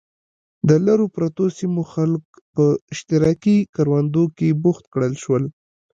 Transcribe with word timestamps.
د 0.67 0.71
لرو 0.85 1.05
پرتو 1.15 1.43
سیمو 1.57 1.83
خلک 1.93 2.23
په 2.55 2.65
اشتراکي 2.93 3.57
کروندو 3.75 4.23
کې 4.37 4.47
بوخت 4.63 4.85
کړل 4.93 5.13
شول. 5.23 5.43